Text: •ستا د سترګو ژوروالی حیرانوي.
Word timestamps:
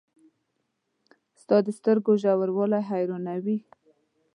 •ستا 1.41 1.57
د 1.65 1.69
سترګو 1.79 2.11
ژوروالی 2.21 2.81
حیرانوي. 2.89 3.57